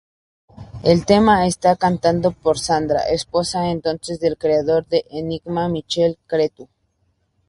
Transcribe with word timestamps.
El 0.83 1.05
tema 1.05 1.45
está 1.45 1.75
cantado 1.75 2.31
por 2.31 2.57
Sandra, 2.57 3.01
esposa 3.03 3.69
entonces 3.69 4.19
del 4.19 4.35
creador 4.35 4.87
de 4.87 5.05
Enigma, 5.11 5.69
Michael 5.69 6.17
Cretu. 6.25 6.67